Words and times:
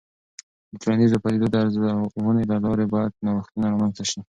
د 0.71 0.73
ټولنیزو 0.81 1.21
پدیدو 1.23 1.47
د 1.51 1.55
ارزونې 1.63 2.43
له 2.51 2.55
لارې 2.65 2.85
باید 2.93 3.11
نوښتونه 3.25 3.65
رامنځته 3.71 4.03
سي. 4.11 4.17